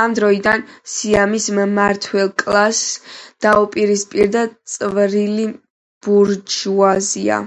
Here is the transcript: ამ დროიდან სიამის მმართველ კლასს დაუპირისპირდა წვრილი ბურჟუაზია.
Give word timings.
ამ 0.00 0.14
დროიდან 0.16 0.62
სიამის 0.94 1.44
მმართველ 1.58 2.28
კლასს 2.42 3.14
დაუპირისპირდა 3.46 4.42
წვრილი 4.74 5.46
ბურჟუაზია. 6.08 7.40